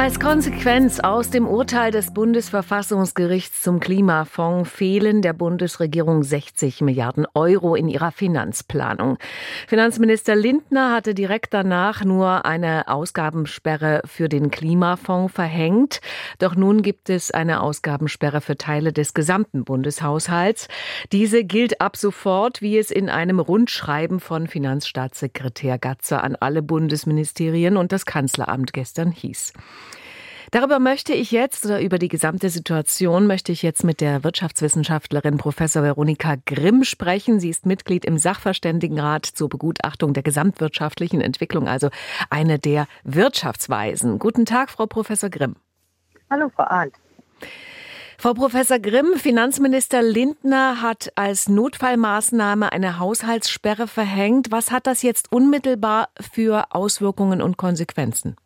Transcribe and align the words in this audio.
Als 0.00 0.18
Konsequenz 0.18 0.98
aus 0.98 1.28
dem 1.28 1.46
Urteil 1.46 1.90
des 1.90 2.14
Bundesverfassungsgerichts 2.14 3.60
zum 3.60 3.80
Klimafonds 3.80 4.70
fehlen 4.70 5.20
der 5.20 5.34
Bundesregierung 5.34 6.22
60 6.22 6.80
Milliarden 6.80 7.26
Euro 7.34 7.74
in 7.74 7.86
ihrer 7.86 8.10
Finanzplanung. 8.10 9.18
Finanzminister 9.68 10.36
Lindner 10.36 10.94
hatte 10.94 11.12
direkt 11.12 11.52
danach 11.52 12.02
nur 12.02 12.46
eine 12.46 12.88
Ausgabensperre 12.88 14.00
für 14.06 14.30
den 14.30 14.50
Klimafonds 14.50 15.34
verhängt. 15.34 16.00
Doch 16.38 16.56
nun 16.56 16.80
gibt 16.80 17.10
es 17.10 17.30
eine 17.30 17.60
Ausgabensperre 17.60 18.40
für 18.40 18.56
Teile 18.56 18.94
des 18.94 19.12
gesamten 19.12 19.64
Bundeshaushalts. 19.64 20.68
Diese 21.12 21.44
gilt 21.44 21.82
ab 21.82 21.98
sofort, 21.98 22.62
wie 22.62 22.78
es 22.78 22.90
in 22.90 23.10
einem 23.10 23.38
Rundschreiben 23.38 24.18
von 24.18 24.46
Finanzstaatssekretär 24.46 25.76
Gatzer 25.76 26.24
an 26.24 26.36
alle 26.36 26.62
Bundesministerien 26.62 27.76
und 27.76 27.92
das 27.92 28.06
Kanzleramt 28.06 28.72
gestern 28.72 29.10
hieß. 29.10 29.52
Darüber 30.52 30.80
möchte 30.80 31.12
ich 31.12 31.30
jetzt 31.30 31.64
oder 31.64 31.80
über 31.80 31.98
die 31.98 32.08
gesamte 32.08 32.50
Situation 32.50 33.28
möchte 33.28 33.52
ich 33.52 33.62
jetzt 33.62 33.84
mit 33.84 34.00
der 34.00 34.24
Wirtschaftswissenschaftlerin 34.24 35.36
Professor 35.36 35.84
Veronika 35.84 36.34
Grimm 36.44 36.82
sprechen. 36.82 37.38
Sie 37.38 37.50
ist 37.50 37.66
Mitglied 37.66 38.04
im 38.04 38.18
Sachverständigenrat 38.18 39.26
zur 39.26 39.48
Begutachtung 39.48 40.12
der 40.12 40.24
gesamtwirtschaftlichen 40.24 41.20
Entwicklung, 41.20 41.68
also 41.68 41.90
eine 42.30 42.58
der 42.58 42.88
Wirtschaftsweisen. 43.04 44.18
Guten 44.18 44.44
Tag, 44.44 44.70
Frau 44.70 44.86
Professor 44.86 45.30
Grimm. 45.30 45.54
Hallo, 46.28 46.50
Frau 46.54 46.64
Arndt. 46.64 46.94
Frau 48.18 48.34
Professor 48.34 48.80
Grimm, 48.80 49.14
Finanzminister 49.16 50.02
Lindner 50.02 50.82
hat 50.82 51.12
als 51.14 51.48
Notfallmaßnahme 51.48 52.72
eine 52.72 52.98
Haushaltssperre 52.98 53.86
verhängt. 53.86 54.50
Was 54.50 54.72
hat 54.72 54.88
das 54.88 55.02
jetzt 55.02 55.30
unmittelbar 55.30 56.08
für 56.32 56.66
Auswirkungen 56.70 57.40
und 57.40 57.56
Konsequenzen? 57.56 58.36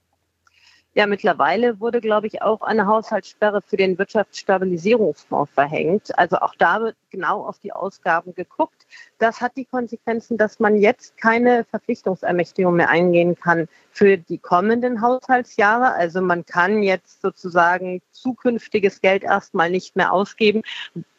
Ja, 0.96 1.08
mittlerweile 1.08 1.80
wurde, 1.80 2.00
glaube 2.00 2.28
ich, 2.28 2.40
auch 2.40 2.62
eine 2.62 2.86
Haushaltssperre 2.86 3.60
für 3.62 3.76
den 3.76 3.98
Wirtschaftsstabilisierungsfonds 3.98 5.50
verhängt. 5.52 6.16
Also 6.16 6.36
auch 6.36 6.54
da 6.56 6.80
wird 6.80 6.96
genau 7.10 7.44
auf 7.44 7.58
die 7.58 7.72
Ausgaben 7.72 8.32
geguckt. 8.32 8.86
Das 9.18 9.40
hat 9.40 9.56
die 9.56 9.64
Konsequenzen, 9.64 10.38
dass 10.38 10.60
man 10.60 10.76
jetzt 10.76 11.16
keine 11.16 11.64
Verpflichtungsermächtigung 11.64 12.76
mehr 12.76 12.90
eingehen 12.90 13.34
kann 13.34 13.66
für 13.90 14.18
die 14.18 14.38
kommenden 14.38 15.00
Haushaltsjahre. 15.00 15.94
Also 15.94 16.20
man 16.20 16.46
kann 16.46 16.84
jetzt 16.84 17.22
sozusagen 17.22 18.00
zukünftiges 18.12 19.00
Geld 19.00 19.24
erstmal 19.24 19.70
nicht 19.70 19.96
mehr 19.96 20.12
ausgeben, 20.12 20.62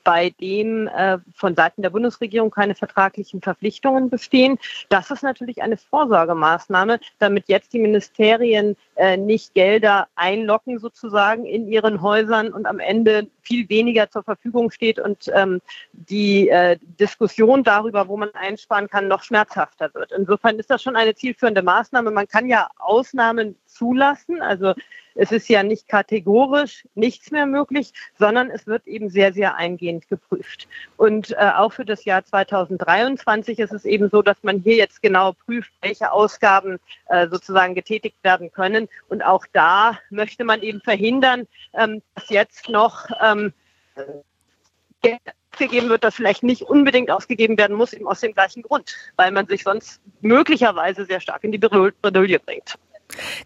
bei 0.05 0.29
dem 0.39 0.87
äh, 0.87 1.17
von 1.33 1.55
Seiten 1.55 1.81
der 1.81 1.89
Bundesregierung 1.89 2.51
keine 2.51 2.75
vertraglichen 2.75 3.41
Verpflichtungen 3.41 4.09
bestehen. 4.09 4.57
Das 4.87 5.11
ist 5.11 5.23
natürlich 5.23 5.61
eine 5.61 5.77
Vorsorgemaßnahme, 5.77 6.99
damit 7.19 7.49
jetzt 7.49 7.73
die 7.73 7.79
Ministerien 7.79 8.77
äh, 8.95 9.17
nicht 9.17 9.55
Gelder 9.55 10.07
einlocken 10.15 10.79
sozusagen 10.79 11.45
in 11.45 11.67
ihren 11.67 12.01
Häusern 12.01 12.53
und 12.53 12.67
am 12.67 12.79
Ende 12.79 13.27
viel 13.41 13.67
weniger 13.67 14.09
zur 14.09 14.23
Verfügung 14.23 14.69
steht 14.71 14.99
und 14.99 15.29
ähm, 15.33 15.59
die 15.91 16.49
äh, 16.49 16.77
Diskussion 16.99 17.63
darüber, 17.63 18.07
wo 18.07 18.15
man 18.15 18.29
einsparen 18.35 18.87
kann, 18.87 19.07
noch 19.07 19.23
schmerzhafter 19.23 19.91
wird. 19.95 20.11
Insofern 20.11 20.59
ist 20.59 20.69
das 20.69 20.83
schon 20.83 20.95
eine 20.95 21.15
zielführende 21.15 21.63
Maßnahme. 21.63 22.11
Man 22.11 22.27
kann 22.27 22.47
ja 22.47 22.69
Ausnahmen 22.77 23.55
zulassen. 23.65 24.41
Also 24.41 24.73
es 25.15 25.31
ist 25.31 25.49
ja 25.49 25.63
nicht 25.63 25.87
kategorisch 25.87 26.87
nichts 26.93 27.31
mehr 27.31 27.45
möglich, 27.45 27.93
sondern 28.19 28.51
es 28.51 28.67
wird 28.67 28.85
eben 28.85 29.09
sehr, 29.09 29.33
sehr 29.33 29.55
eingehend 29.55 30.07
geprüft. 30.09 30.67
Und 30.97 31.31
äh, 31.31 31.51
auch 31.55 31.73
für 31.73 31.85
das 31.85 32.05
Jahr 32.05 32.23
2023 32.23 33.59
ist 33.59 33.71
es 33.71 33.85
eben 33.85 34.09
so, 34.09 34.21
dass 34.21 34.37
man 34.43 34.59
hier 34.59 34.75
jetzt 34.75 35.01
genau 35.01 35.33
prüft, 35.33 35.71
welche 35.81 36.11
Ausgaben 36.11 36.79
äh, 37.07 37.27
sozusagen 37.29 37.75
getätigt 37.75 38.17
werden 38.23 38.51
können. 38.51 38.87
Und 39.07 39.23
auch 39.23 39.45
da 39.53 39.97
möchte 40.09 40.43
man 40.43 40.61
eben 40.61 40.81
verhindern, 40.81 41.47
ähm, 41.73 42.01
dass 42.13 42.29
jetzt 42.29 42.69
noch 42.69 43.07
ähm, 43.21 43.53
Geld 45.01 45.21
ausgegeben 45.53 45.89
wird, 45.89 46.03
das 46.03 46.15
vielleicht 46.15 46.43
nicht 46.43 46.63
unbedingt 46.63 47.09
ausgegeben 47.09 47.57
werden 47.57 47.77
muss, 47.77 47.93
eben 47.93 48.07
aus 48.07 48.19
dem 48.19 48.33
gleichen 48.33 48.61
Grund, 48.61 48.93
weil 49.15 49.31
man 49.31 49.47
sich 49.47 49.63
sonst 49.63 50.01
möglicherweise 50.19 51.05
sehr 51.05 51.21
stark 51.21 51.45
in 51.45 51.53
die 51.53 51.57
Bredouille 51.57 52.39
bringt. 52.39 52.77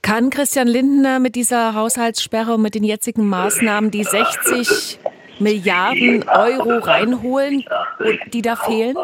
Kann 0.01 0.29
Christian 0.29 0.67
Lindner 0.67 1.19
mit 1.19 1.35
dieser 1.35 1.73
Haushaltssperre 1.73 2.55
und 2.55 2.61
mit 2.61 2.75
den 2.75 2.83
jetzigen 2.83 3.27
Maßnahmen 3.27 3.91
die 3.91 4.03
60 4.03 4.99
Milliarden 5.39 6.27
Euro 6.27 6.79
reinholen, 6.79 7.63
die 8.33 8.41
da 8.41 8.55
fehlen? 8.55 8.97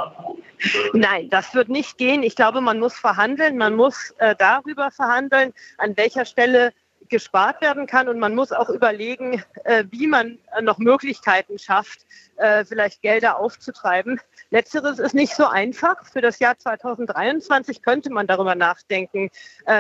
Nein, 0.94 1.30
das 1.30 1.54
wird 1.54 1.70
nicht 1.70 1.98
gehen. 1.98 2.24
Ich 2.24 2.36
glaube, 2.36 2.62
man 2.62 2.80
muss 2.80 2.96
verhandeln. 2.96 3.58
Man 3.58 3.76
muss 3.76 4.14
äh, 4.18 4.36
darüber 4.38 4.92
verhandeln, 4.92 5.54
an 5.78 5.96
welcher 5.98 6.26
Stelle 6.26 6.74
gespart 7.10 7.62
werden 7.62 7.88
kann. 7.88 8.08
Und 8.08 8.20
man 8.20 8.36
muss 8.36 8.52
auch 8.52 8.70
überlegen, 8.70 9.44
äh, 9.64 9.86
wie 9.90 10.08
man 10.08 10.38
äh, 10.56 10.62
noch 10.62 10.78
Möglichkeiten 10.78 11.60
schafft, 11.60 12.06
äh, 12.38 12.66
vielleicht 12.66 13.02
Gelder 13.02 13.40
aufzutreiben. 13.40 14.20
Letzteres 14.50 15.00
ist 15.00 15.16
nicht 15.16 15.36
so 15.36 15.46
einfach. 15.48 16.06
Für 16.06 16.22
das 16.22 16.40
Jahr 16.40 16.58
2023 16.58 17.82
könnte 17.82 18.12
man 18.12 18.28
darüber 18.28 18.56
nachdenken, 18.56 19.30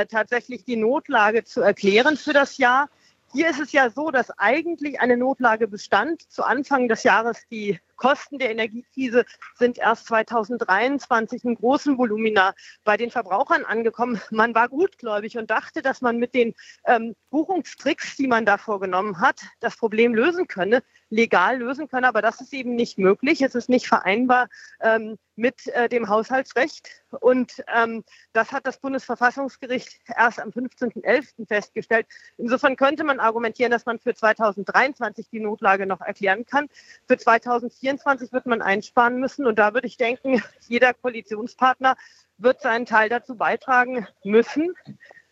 tatsächlich 0.09 0.66
die 0.66 0.75
Notlage 0.75 1.44
zu 1.44 1.62
erklären 1.62 2.18
für 2.18 2.34
das 2.34 2.58
Jahr. 2.58 2.90
Hier 3.35 3.50
ist 3.50 3.59
es 3.59 3.73
ja 3.73 3.90
so, 3.90 4.12
dass 4.12 4.31
eigentlich 4.40 5.01
eine 5.01 5.18
Notlage 5.18 5.68
bestand. 5.68 6.22
Zu 6.31 6.44
Anfang 6.44 6.88
des 6.88 7.03
Jahres 7.03 7.46
die 7.51 7.78
Kosten 7.97 8.40
der 8.40 8.50
Energiekrise 8.50 9.25
sind 9.56 9.78
erst 9.78 10.07
2023 10.07 11.44
in 11.44 11.56
großen 11.56 11.97
Volumina 11.97 12.53
bei 12.85 12.96
den 12.96 13.12
Verbrauchern 13.12 13.66
angekommen. 13.66 14.22
Man 14.31 14.56
war 14.56 14.69
gutgläubig 14.69 15.38
und 15.38 15.50
dachte, 15.50 15.81
dass 15.81 16.00
man 16.00 16.16
mit 16.18 16.34
den 16.34 16.53
ähm, 16.85 17.13
Buchungstricks, 17.29 18.16
die 18.16 18.28
man 18.28 18.46
da 18.46 18.57
vorgenommen 18.57 19.19
hat, 19.19 19.41
das 19.59 19.75
Problem 19.75 20.16
lösen 20.16 20.47
könne, 20.47 20.81
legal 21.09 21.57
lösen 21.57 21.90
könne. 21.90 22.07
Aber 22.07 22.22
das 22.22 22.40
ist 22.40 22.53
eben 22.53 22.75
nicht 22.75 22.97
möglich. 22.97 23.41
Es 23.41 23.53
ist 23.53 23.67
nicht 23.67 23.88
vereinbar 23.88 24.47
ähm, 24.79 25.17
mit 25.35 25.68
äh, 25.68 25.90
dem 25.90 26.09
Haushaltsrecht. 26.09 26.90
Und 27.19 27.63
ähm, 27.73 28.03
das 28.34 28.51
hat 28.51 28.66
das 28.66 28.78
Bundesverfassungsgericht 28.79 30.00
erst 30.16 30.40
am 30.40 30.50
15.11. 30.50 31.47
festgestellt. 31.47 32.07
Insofern 32.38 32.75
könnte 32.75 33.03
man 33.03 33.19
argumentieren, 33.19 33.72
dass 33.72 33.85
man 33.85 34.00
für 34.00 34.13
2023 34.13 35.29
die 35.29 35.40
Notlage 35.40 35.85
noch 35.85 36.01
erklären 36.01 36.46
kann. 36.46 36.68
Für 37.07 37.18
2024 37.18 38.31
wird 38.34 38.46
man 38.46 38.62
einsparen 38.62 39.19
müssen. 39.19 39.46
Und 39.46 39.59
da 39.59 39.73
würde 39.73 39.88
ich 39.88 39.97
denken, 39.97 40.41
jeder 40.68 40.94
Koalitionspartner 40.94 41.96
wird 42.38 42.62
seinen 42.62 42.85
Teil 42.85 43.09
dazu 43.09 43.35
beitragen 43.35 44.07
müssen. 44.23 44.73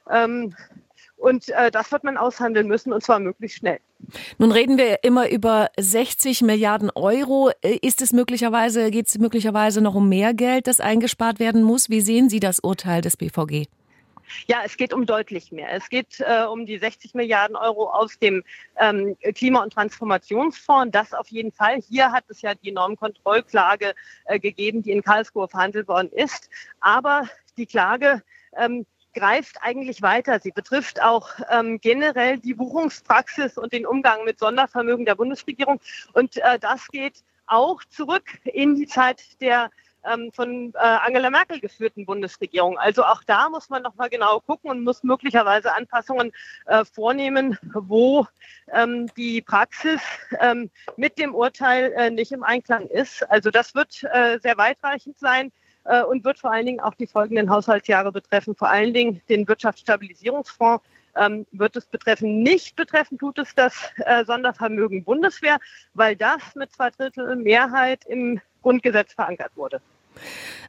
Ähm, 0.09 0.56
und 1.18 1.50
äh, 1.50 1.72
das 1.72 1.92
wird 1.92 2.04
man 2.04 2.18
aushandeln 2.18 2.68
müssen 2.68 2.94
und 2.94 3.04
zwar 3.04 3.20
möglichst 3.20 3.59
schnell. 3.59 3.80
Nun 4.38 4.52
reden 4.52 4.78
wir 4.78 5.04
immer 5.04 5.30
über 5.30 5.70
60 5.78 6.42
Milliarden 6.42 6.90
Euro. 6.92 7.52
Äh, 7.62 7.78
ist 7.81 8.02
es 8.02 8.12
möglicherweise, 8.14 8.92
geht 8.92 9.08
es 9.08 9.18
möglicherweise 9.18 9.82
noch 9.82 9.96
um 9.96 10.09
mehr 10.09 10.34
Geld, 10.34 10.68
das 10.68 10.80
eingespart 10.80 11.40
werden 11.40 11.64
muss? 11.64 11.90
Wie 11.90 12.02
sehen 12.02 12.30
Sie 12.30 12.40
das 12.40 12.59
Urteil 12.59 13.02
des 13.02 13.18
BVG? 13.18 13.68
Ja, 14.48 14.62
es 14.66 14.78
geht 14.78 14.94
um 14.94 15.06
deutlich 15.06 15.52
mehr. 15.52 15.72
Es 15.72 15.90
geht 15.90 16.20
äh, 16.20 16.44
um 16.44 16.66
die 16.66 16.78
60 16.78 17.14
Milliarden 17.14 17.56
Euro 17.56 17.90
aus 17.90 18.18
dem 18.20 18.44
ähm, 18.80 19.16
Klima- 19.36 19.64
und 19.64 19.74
Transformationsfonds. 19.74 20.92
Das 20.92 21.14
auf 21.14 21.28
jeden 21.28 21.52
Fall. 21.52 21.82
Hier 21.82 22.12
hat 22.12 22.26
es 22.30 22.42
ja 22.42 22.56
die 22.56 22.72
Normkontrollklage 22.72 23.94
äh, 24.26 24.40
gegeben, 24.40 24.82
die 24.82 24.92
in 24.92 25.03
Karlsruhe 25.03 25.48
verhandelt 25.48 25.88
worden 25.88 26.12
ist. 26.12 26.50
Aber 26.80 27.28
die 27.58 27.66
Klage 27.66 28.24
ähm, 28.58 28.86
greift 29.13 29.57
eigentlich 29.62 30.01
weiter. 30.01 30.40
Sie 30.40 30.51
betrifft 30.51 31.01
auch 31.01 31.29
ähm, 31.50 31.79
generell 31.79 32.38
die 32.38 32.53
Buchungspraxis 32.53 33.57
und 33.57 33.74
den 33.74 33.85
Umgang 33.85 34.24
mit 34.25 34.40
Sondervermögen 34.40 35.06
der 35.06 35.16
Bundesregierung. 35.16 35.79
Und 36.13 36.38
äh, 36.38 36.59
das 36.59 36.88
geht 36.88 37.23
auch 37.46 37.84
zurück 37.85 38.26
in 38.46 38.76
die 38.76 38.88
Zeit 38.88 39.41
der 39.41 39.70
ähm, 40.05 40.32
von 40.34 40.73
äh, 40.76 40.78
Angela 40.79 41.29
Merkel 41.29 41.59
geführten 41.59 42.05
Bundesregierung. 42.05 42.78
Also 42.78 43.03
auch 43.03 43.23
da 43.23 43.49
muss 43.49 43.70
man 43.70 43.84
noch 43.84 43.96
mal 43.96 44.09
genau 44.09 44.40
gucken 44.40 44.70
und 44.70 44.84
muss 44.84 45.03
möglicherweise 45.03 45.73
Anpassungen 45.73 46.32
äh, 46.66 46.84
vornehmen, 46.85 47.58
wo 47.73 48.28
ähm, 48.72 49.08
die 49.16 49.41
Praxis 49.41 50.02
ähm, 50.40 50.70
mit 50.97 51.17
dem 51.17 51.34
Urteil 51.34 51.93
äh, 51.93 52.09
nicht 52.09 52.32
im 52.32 52.43
Einklang 52.43 52.88
ist. 52.88 53.23
Also 53.29 53.49
das 53.49 53.76
wird 53.76 54.03
äh, 54.03 54.40
sehr 54.40 54.58
weitreichend 54.58 55.20
sein. 55.20 55.52
Äh, 55.85 56.03
und 56.03 56.24
wird 56.24 56.40
vor 56.40 56.52
allen 56.52 56.66
Dingen 56.66 56.80
auch 56.80 56.94
die 56.96 57.08
folgenden 57.08 57.50
Haushaltsjahre 57.50 58.12
betreffen, 58.12 58.56
vor 58.56 58.70
allen 58.70 58.94
Dingen 58.94 59.22
den 59.30 59.47
Wirtschaftsstabilisierungsfonds. 59.47 60.84
Ähm, 61.16 61.46
wird 61.52 61.76
es 61.76 61.85
betreffen. 61.85 62.41
Nicht 62.41 62.76
betreffen 62.76 63.20
tut 63.20 63.38
es 63.38 63.53
das 63.53 63.76
äh, 63.97 64.26
Sondervermögen 64.26 65.03
Bundeswehr, 65.03 65.59
weil 65.94 66.16
das 66.16 66.41
mit 66.56 66.72
zwei 66.72 66.90
Drittel 66.90 67.35
Mehrheit 67.35 68.03
im 68.06 68.41
Grundgesetz 68.64 69.14
verankert 69.14 69.52
wurde. 69.53 69.80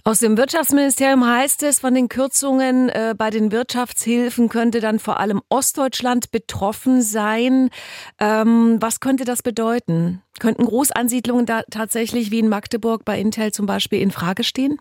Aus 0.06 0.20
dem 0.20 0.36
Wirtschaftsministerium 0.36 1.26
heißt 1.26 1.62
es, 1.62 1.80
von 1.80 1.94
den 1.94 2.08
Kürzungen 2.08 2.90
äh, 2.90 3.14
bei 3.16 3.30
den 3.30 3.52
Wirtschaftshilfen 3.52 4.50
könnte 4.50 4.80
dann 4.80 4.98
vor 4.98 5.18
allem 5.18 5.40
Ostdeutschland 5.48 6.30
betroffen 6.30 7.00
sein. 7.00 7.70
Ähm, 8.18 8.76
was 8.80 9.00
könnte 9.00 9.24
das 9.24 9.42
bedeuten? 9.42 10.22
Könnten 10.40 10.66
Großansiedlungen 10.66 11.46
da 11.46 11.62
tatsächlich 11.70 12.30
wie 12.30 12.40
in 12.40 12.50
Magdeburg 12.50 13.06
bei 13.06 13.18
Intel 13.18 13.52
zum 13.52 13.64
Beispiel 13.64 14.02
in 14.02 14.10
Frage 14.10 14.44
stehen? 14.44 14.78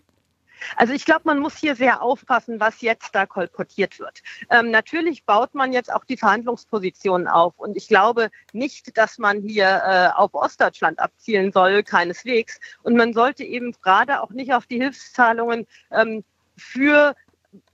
Also 0.76 0.92
ich 0.92 1.04
glaube, 1.04 1.22
man 1.24 1.38
muss 1.38 1.56
hier 1.56 1.76
sehr 1.76 2.02
aufpassen, 2.02 2.60
was 2.60 2.80
jetzt 2.80 3.14
da 3.14 3.26
kolportiert 3.26 3.98
wird. 3.98 4.22
Ähm, 4.50 4.70
natürlich 4.70 5.24
baut 5.24 5.54
man 5.54 5.72
jetzt 5.72 5.92
auch 5.92 6.04
die 6.04 6.16
Verhandlungspositionen 6.16 7.28
auf. 7.28 7.54
Und 7.56 7.76
ich 7.76 7.88
glaube 7.88 8.30
nicht, 8.52 8.96
dass 8.96 9.18
man 9.18 9.42
hier 9.42 9.66
äh, 9.66 10.08
auf 10.18 10.34
Ostdeutschland 10.34 10.98
abzielen 10.98 11.52
soll, 11.52 11.82
keineswegs. 11.82 12.60
Und 12.82 12.96
man 12.96 13.12
sollte 13.12 13.44
eben 13.44 13.72
gerade 13.82 14.22
auch 14.22 14.30
nicht 14.30 14.52
auf 14.52 14.66
die 14.66 14.78
Hilfszahlungen 14.78 15.66
ähm, 15.90 16.24
für 16.56 17.14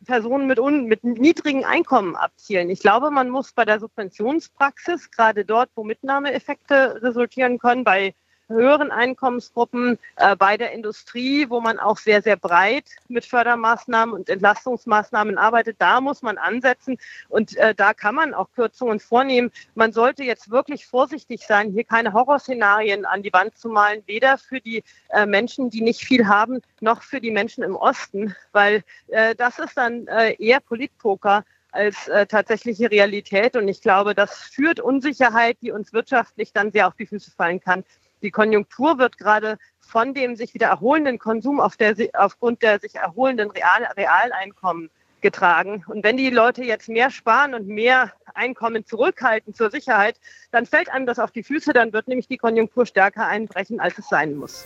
Personen 0.04 0.46
mit, 0.46 0.58
un, 0.58 0.86
mit 0.86 1.04
niedrigen 1.04 1.64
Einkommen 1.64 2.16
abzielen. 2.16 2.70
Ich 2.70 2.80
glaube, 2.80 3.10
man 3.10 3.30
muss 3.30 3.52
bei 3.52 3.64
der 3.64 3.80
Subventionspraxis, 3.80 5.10
gerade 5.10 5.44
dort, 5.44 5.70
wo 5.74 5.84
Mitnahmeeffekte 5.84 7.02
resultieren 7.02 7.58
können, 7.58 7.84
bei 7.84 8.14
höheren 8.50 8.90
Einkommensgruppen 8.90 9.98
äh, 10.16 10.36
bei 10.36 10.56
der 10.56 10.72
Industrie, 10.72 11.48
wo 11.48 11.60
man 11.60 11.78
auch 11.78 11.98
sehr, 11.98 12.22
sehr 12.22 12.36
breit 12.36 12.84
mit 13.08 13.24
Fördermaßnahmen 13.24 14.14
und 14.14 14.28
Entlastungsmaßnahmen 14.28 15.38
arbeitet. 15.38 15.76
Da 15.78 16.00
muss 16.00 16.22
man 16.22 16.38
ansetzen 16.38 16.98
und 17.28 17.56
äh, 17.56 17.74
da 17.74 17.94
kann 17.94 18.14
man 18.14 18.34
auch 18.34 18.48
Kürzungen 18.54 19.00
vornehmen. 19.00 19.50
Man 19.74 19.92
sollte 19.92 20.24
jetzt 20.24 20.50
wirklich 20.50 20.86
vorsichtig 20.86 21.46
sein, 21.46 21.72
hier 21.72 21.84
keine 21.84 22.12
Horrorszenarien 22.12 23.04
an 23.04 23.22
die 23.22 23.32
Wand 23.32 23.56
zu 23.56 23.68
malen, 23.68 24.02
weder 24.06 24.36
für 24.38 24.60
die 24.60 24.82
äh, 25.10 25.26
Menschen, 25.26 25.70
die 25.70 25.80
nicht 25.80 26.04
viel 26.04 26.26
haben, 26.26 26.60
noch 26.80 27.02
für 27.02 27.20
die 27.20 27.30
Menschen 27.30 27.64
im 27.64 27.76
Osten, 27.76 28.34
weil 28.52 28.82
äh, 29.08 29.34
das 29.34 29.58
ist 29.58 29.76
dann 29.76 30.06
äh, 30.08 30.34
eher 30.34 30.60
Politpoker 30.60 31.44
als 31.72 32.08
äh, 32.08 32.26
tatsächliche 32.26 32.90
Realität. 32.90 33.56
Und 33.56 33.68
ich 33.68 33.80
glaube, 33.80 34.14
das 34.14 34.34
führt 34.38 34.80
Unsicherheit, 34.80 35.58
die 35.62 35.70
uns 35.70 35.92
wirtschaftlich 35.92 36.52
dann 36.52 36.72
sehr 36.72 36.88
auf 36.88 36.94
die 36.94 37.06
Füße 37.06 37.30
fallen 37.30 37.60
kann. 37.60 37.84
Die 38.22 38.30
Konjunktur 38.30 38.98
wird 38.98 39.18
gerade 39.18 39.58
von 39.80 40.14
dem 40.14 40.36
sich 40.36 40.54
wieder 40.54 40.68
erholenden 40.68 41.18
Konsum 41.18 41.60
auf 41.60 41.76
der, 41.76 41.96
aufgrund 42.14 42.62
der 42.62 42.78
sich 42.78 42.94
erholenden 42.94 43.50
Real, 43.50 43.84
Realeinkommen 43.96 44.90
getragen. 45.20 45.84
Und 45.88 46.04
wenn 46.04 46.16
die 46.16 46.30
Leute 46.30 46.64
jetzt 46.64 46.88
mehr 46.88 47.10
sparen 47.10 47.54
und 47.54 47.66
mehr 47.66 48.12
Einkommen 48.34 48.86
zurückhalten 48.86 49.54
zur 49.54 49.70
Sicherheit, 49.70 50.18
dann 50.50 50.66
fällt 50.66 50.90
einem 50.90 51.06
das 51.06 51.18
auf 51.18 51.30
die 51.30 51.42
Füße, 51.42 51.72
dann 51.72 51.92
wird 51.92 52.08
nämlich 52.08 52.28
die 52.28 52.38
Konjunktur 52.38 52.86
stärker 52.86 53.26
einbrechen, 53.26 53.80
als 53.80 53.98
es 53.98 54.08
sein 54.08 54.36
muss. 54.36 54.64